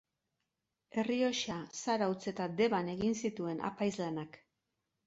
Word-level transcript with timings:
Errioxa, 1.03 1.59
Zarautz 1.83 2.17
eta 2.35 2.49
Deban 2.63 2.93
egin 2.97 3.17
zituen 3.23 3.65
apaiz 3.73 3.93
lanak. 4.05 4.43